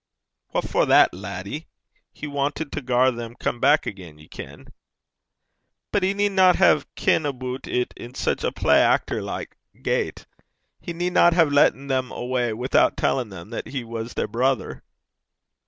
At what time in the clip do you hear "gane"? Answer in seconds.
6.95-7.23